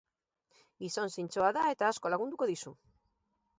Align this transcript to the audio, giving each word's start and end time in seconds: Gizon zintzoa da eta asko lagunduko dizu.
Gizon 0.83 1.11
zintzoa 1.17 1.53
da 1.59 1.67
eta 1.75 1.91
asko 1.93 2.15
lagunduko 2.17 2.51
dizu. 2.55 2.77